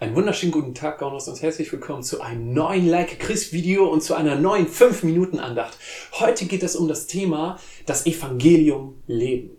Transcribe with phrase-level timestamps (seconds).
[0.00, 4.00] Einen wunderschönen guten Tag, Gaunos, und herzlich willkommen zu einem neuen Like Chris Video und
[4.00, 5.76] zu einer neuen 5 Minuten Andacht.
[6.12, 9.56] Heute geht es um das Thema das Evangelium leben.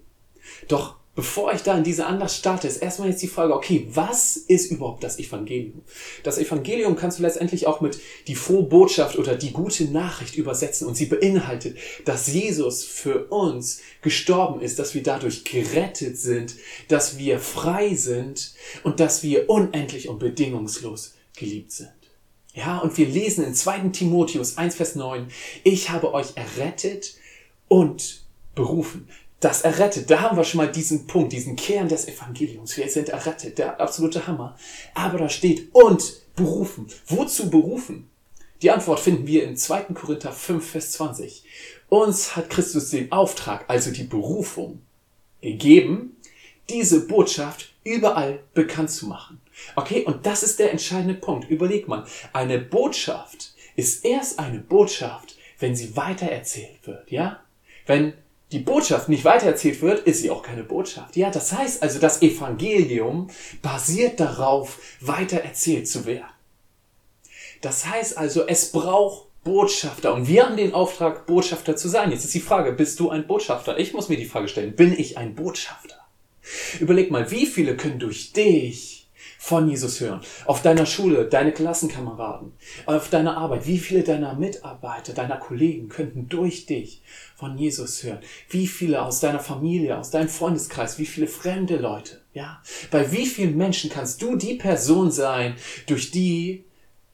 [0.70, 4.38] Doch Bevor ich da in diese Andacht starte, ist erstmal jetzt die Frage, okay, was
[4.38, 5.82] ist überhaupt das Evangelium?
[6.24, 10.88] Das Evangelium kannst du letztendlich auch mit die frohe Botschaft oder die gute Nachricht übersetzen
[10.88, 16.56] und sie beinhaltet, dass Jesus für uns gestorben ist, dass wir dadurch gerettet sind,
[16.88, 21.92] dass wir frei sind und dass wir unendlich und bedingungslos geliebt sind.
[22.54, 23.90] Ja, und wir lesen in 2.
[23.90, 25.28] Timotheus 1, Vers 9,
[25.66, 27.16] ich habe euch errettet
[27.68, 28.22] und
[28.56, 30.10] berufen das errettet.
[30.10, 32.76] Da haben wir schon mal diesen Punkt, diesen Kern des Evangeliums.
[32.78, 34.58] Wir sind errettet, der absolute Hammer.
[34.94, 36.88] Aber da steht und berufen.
[37.08, 38.10] Wozu berufen?
[38.62, 39.94] Die Antwort finden wir in 2.
[39.94, 41.44] Korinther 5, Vers 20.
[41.88, 44.82] Uns hat Christus den Auftrag, also die Berufung,
[45.42, 46.18] gegeben,
[46.70, 49.40] diese Botschaft überall bekannt zu machen.
[49.76, 51.50] Okay, und das ist der entscheidende Punkt.
[51.50, 57.40] Überleg mal, eine Botschaft ist erst eine Botschaft, wenn sie weitererzählt wird, ja?
[57.86, 58.14] Wenn
[58.52, 61.16] die Botschaft nicht weitererzählt wird, ist sie auch keine Botschaft.
[61.16, 63.30] Ja, das heißt also, das Evangelium
[63.62, 66.26] basiert darauf, weitererzählt zu werden.
[67.62, 72.12] Das heißt also, es braucht Botschafter und wir haben den Auftrag, Botschafter zu sein.
[72.12, 73.78] Jetzt ist die Frage, bist du ein Botschafter?
[73.78, 75.96] Ich muss mir die Frage stellen, bin ich ein Botschafter?
[76.80, 78.99] Überleg mal, wie viele können durch dich
[79.42, 80.20] von Jesus hören.
[80.46, 82.52] Auf deiner Schule, deine Klassenkameraden,
[82.86, 87.02] auf deiner Arbeit, wie viele deiner Mitarbeiter, deiner Kollegen könnten durch dich
[87.38, 88.20] von Jesus hören?
[88.50, 92.62] Wie viele aus deiner Familie, aus deinem Freundeskreis, wie viele fremde Leute, ja?
[92.92, 95.56] Bei wie vielen Menschen kannst du die Person sein,
[95.88, 96.66] durch die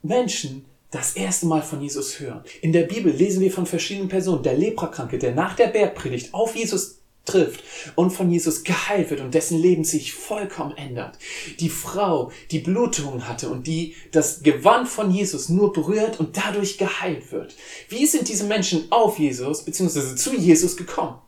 [0.02, 2.44] Menschen das erste Mal von Jesus hören?
[2.62, 4.42] In der Bibel lesen wir von verschiedenen Personen.
[4.42, 7.64] Der Leprakranke, der nach der Bergpredigt auf Jesus trifft
[7.96, 11.18] und von Jesus geheilt wird und dessen Leben sich vollkommen ändert.
[11.60, 16.78] Die Frau, die Blutungen hatte und die das Gewand von Jesus nur berührt und dadurch
[16.78, 17.56] geheilt wird.
[17.90, 20.16] Wie sind diese Menschen auf Jesus bzw.
[20.16, 21.20] zu Jesus gekommen?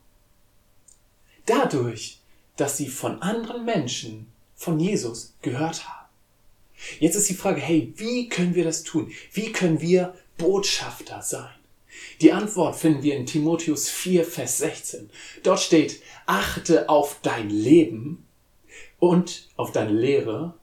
[1.46, 2.20] Dadurch,
[2.58, 6.08] dass sie von anderen Menschen von Jesus gehört haben.
[7.00, 9.12] Jetzt ist die Frage, hey, wie können wir das tun?
[9.32, 11.50] Wie können wir Botschafter sein?
[12.22, 15.10] Die Antwort finden wir in Timotheus 4, Vers 16.
[15.44, 18.26] Dort steht, achte auf dein Leben
[19.00, 20.56] und auf deine Lehre,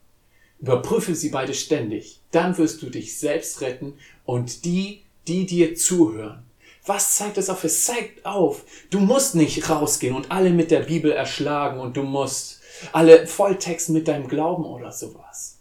[0.60, 3.94] überprüfe sie beide ständig, dann wirst du dich selbst retten
[4.24, 6.42] und die, die dir zuhören.
[6.86, 7.64] Was zeigt es auf?
[7.64, 12.02] Es zeigt auf, du musst nicht rausgehen und alle mit der Bibel erschlagen und du
[12.02, 12.60] musst
[12.92, 15.53] alle Volltexten mit deinem Glauben oder sowas.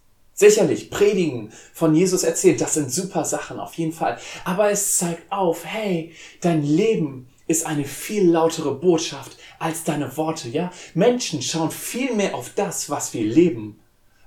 [0.43, 4.19] Sicherlich, predigen, von Jesus erzählen, das sind super Sachen, auf jeden Fall.
[4.43, 10.49] Aber es zeigt auf, hey, dein Leben ist eine viel lautere Botschaft als deine Worte,
[10.49, 10.69] ja?
[10.95, 13.79] Menschen schauen viel mehr auf das, was wir leben,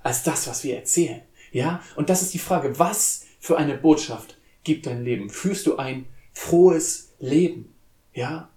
[0.03, 1.21] als das, was wir erzählen,
[1.53, 1.83] ja?
[1.97, 5.29] Und das ist die Frage, was für eine Botschaft gibt dein Leben?
[5.29, 7.75] Führst du ein frohes Leben,
[8.15, 8.49] ja?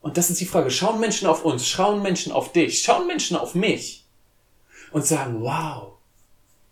[0.00, 3.36] Und das ist die Frage, schauen Menschen auf uns, schauen Menschen auf dich, schauen Menschen
[3.36, 4.06] auf mich
[4.92, 5.91] und sagen, wow,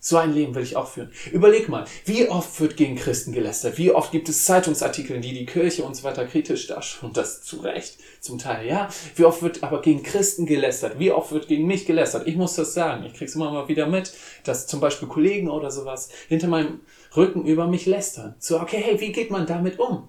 [0.00, 1.12] so ein Leben will ich auch führen.
[1.30, 3.76] Überleg mal, wie oft wird gegen Christen gelästert?
[3.76, 7.10] Wie oft gibt es Zeitungsartikel, die die Kirche und so weiter kritisch darstellen?
[7.10, 8.88] Und das zu Recht, zum Teil, ja.
[9.14, 10.98] Wie oft wird aber gegen Christen gelästert?
[10.98, 12.26] Wie oft wird gegen mich gelästert?
[12.26, 13.04] Ich muss das sagen.
[13.04, 14.12] Ich krieg's immer mal wieder mit,
[14.44, 16.80] dass zum Beispiel Kollegen oder sowas hinter meinem
[17.14, 18.34] Rücken über mich lästern.
[18.38, 20.08] So, okay, hey, wie geht man damit um?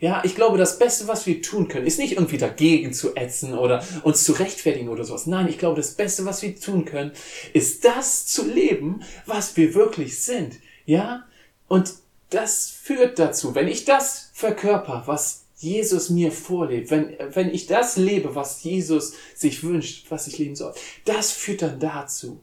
[0.00, 3.58] Ja, ich glaube, das Beste, was wir tun können, ist nicht irgendwie dagegen zu ätzen
[3.58, 5.26] oder uns zu rechtfertigen oder sowas.
[5.26, 7.10] Nein, ich glaube, das Beste, was wir tun können,
[7.52, 10.60] ist das zu leben, was wir wirklich sind.
[10.86, 11.26] Ja?
[11.66, 11.94] Und
[12.30, 17.96] das führt dazu, wenn ich das verkörper, was Jesus mir vorlebt, wenn, wenn ich das
[17.96, 22.40] lebe, was Jesus sich wünscht, was ich leben soll, das führt dann dazu,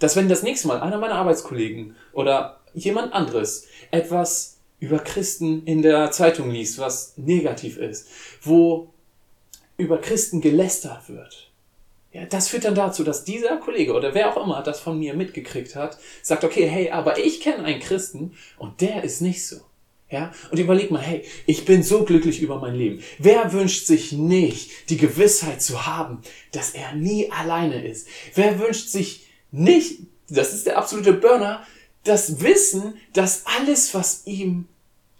[0.00, 5.82] dass wenn das nächste Mal einer meiner Arbeitskollegen oder jemand anderes etwas über Christen in
[5.82, 8.08] der Zeitung liest, was negativ ist,
[8.42, 8.90] wo
[9.76, 11.50] über Christen gelästert wird.
[12.12, 15.14] Ja, das führt dann dazu, dass dieser Kollege oder wer auch immer das von mir
[15.14, 19.56] mitgekriegt hat, sagt, okay, hey, aber ich kenne einen Christen und der ist nicht so.
[20.10, 23.02] Ja, und überleg mal, hey, ich bin so glücklich über mein Leben.
[23.18, 26.22] Wer wünscht sich nicht die Gewissheit zu haben,
[26.52, 28.08] dass er nie alleine ist?
[28.34, 31.66] Wer wünscht sich nicht, das ist der absolute Burner,
[32.08, 34.66] das Wissen, dass alles, was ihm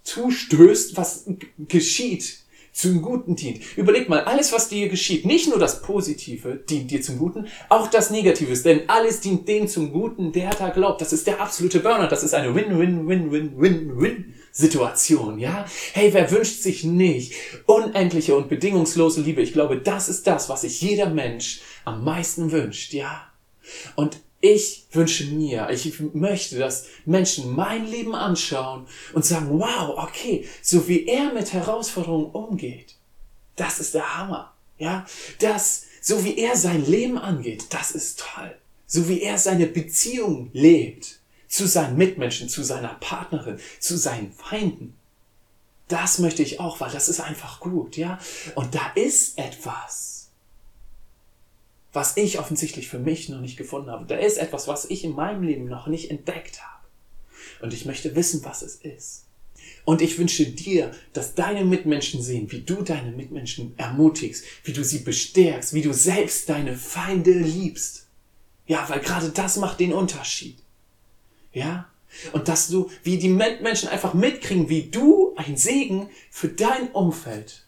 [0.04, 1.24] zustößt, was
[1.68, 2.38] geschieht,
[2.78, 3.60] zum Guten dient.
[3.76, 7.88] Überleg mal, alles, was dir geschieht, nicht nur das Positive dient dir zum Guten, auch
[7.88, 11.00] das Negative, denn alles dient dem zum Guten, der da glaubt.
[11.00, 12.06] Das ist der absolute Burner.
[12.06, 15.66] Das ist eine Win-Win-Win-Win-Win-Situation, ja?
[15.92, 17.32] Hey, wer wünscht sich nicht
[17.66, 19.42] unendliche und bedingungslose Liebe?
[19.42, 23.22] Ich glaube, das ist das, was sich jeder Mensch am meisten wünscht, ja?
[23.96, 30.48] Und Ich wünsche mir, ich möchte, dass Menschen mein Leben anschauen und sagen, wow, okay,
[30.62, 32.94] so wie er mit Herausforderungen umgeht,
[33.56, 34.54] das ist der Hammer.
[34.78, 35.06] Ja,
[35.40, 38.54] das, so wie er sein Leben angeht, das ist toll.
[38.86, 41.18] So wie er seine Beziehung lebt
[41.48, 44.94] zu seinen Mitmenschen, zu seiner Partnerin, zu seinen Feinden.
[45.88, 48.18] Das möchte ich auch, weil das ist einfach gut, ja.
[48.54, 50.17] Und da ist etwas
[51.98, 54.06] was ich offensichtlich für mich noch nicht gefunden habe.
[54.06, 56.86] Da ist etwas, was ich in meinem Leben noch nicht entdeckt habe.
[57.60, 59.24] Und ich möchte wissen, was es ist.
[59.84, 64.84] Und ich wünsche dir, dass deine Mitmenschen sehen, wie du deine Mitmenschen ermutigst, wie du
[64.84, 68.06] sie bestärkst, wie du selbst deine Feinde liebst.
[68.68, 70.58] Ja, weil gerade das macht den Unterschied.
[71.52, 71.88] Ja?
[72.32, 77.66] Und dass du, wie die Menschen einfach mitkriegen, wie du ein Segen für dein Umfeld,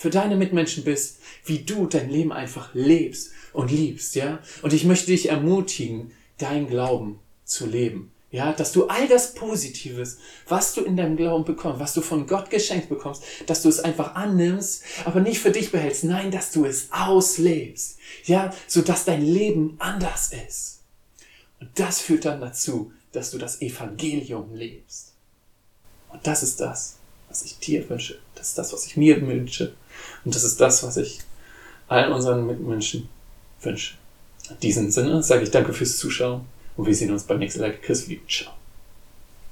[0.00, 4.38] für deine Mitmenschen bist, wie du dein Leben einfach lebst und liebst, ja.
[4.62, 8.10] Und ich möchte dich ermutigen, dein Glauben zu leben.
[8.30, 10.16] Ja, dass du all das Positives,
[10.48, 13.78] was du in deinem Glauben bekommst, was du von Gott geschenkt bekommst, dass du es
[13.78, 16.04] einfach annimmst, aber nicht für dich behältst.
[16.04, 17.98] Nein, dass du es auslebst.
[18.24, 20.80] Ja, so dass dein Leben anders ist.
[21.60, 25.12] Und das führt dann dazu, dass du das Evangelium lebst.
[26.08, 26.96] Und das ist das,
[27.28, 28.18] was ich dir wünsche.
[28.34, 29.74] Das ist das, was ich mir wünsche.
[30.24, 31.20] Und das ist das, was ich
[31.88, 33.08] allen unseren Mitmenschen
[33.62, 33.94] wünsche.
[34.48, 36.42] In diesem Sinne sage ich danke fürs Zuschauen
[36.76, 38.59] und wir sehen uns beim nächsten Like Chris Ciao.